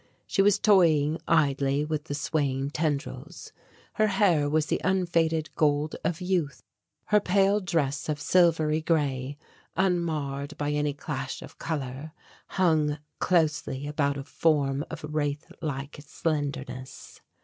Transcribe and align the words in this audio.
She 0.25 0.41
was 0.41 0.57
toying 0.57 1.19
idly 1.27 1.85
with 1.85 2.05
the 2.05 2.15
swaying 2.15 2.71
tendrils. 2.71 3.51
Her 3.93 4.07
hair 4.07 4.49
was 4.49 4.65
the 4.65 4.81
unfaded 4.83 5.53
gold 5.53 5.95
of 6.03 6.21
youth. 6.21 6.63
Her 7.09 7.19
pale 7.19 7.59
dress 7.61 8.09
of 8.09 8.19
silvery 8.19 8.81
grey, 8.81 9.37
unmarred 9.77 10.57
by 10.57 10.71
any 10.71 10.93
clash 10.95 11.43
of 11.43 11.59
colour, 11.59 12.13
hung 12.47 12.97
closely 13.19 13.85
about 13.85 14.17
a 14.17 14.23
form 14.23 14.83
of 14.89 15.05
wraith 15.07 15.51
like 15.61 15.97
slenderness. 16.03 17.21